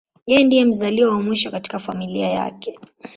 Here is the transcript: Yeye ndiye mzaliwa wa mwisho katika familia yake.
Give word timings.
Yeye 0.29 0.43
ndiye 0.43 0.65
mzaliwa 0.65 1.11
wa 1.11 1.21
mwisho 1.21 1.51
katika 1.51 1.79
familia 1.79 2.29
yake. 2.29 2.79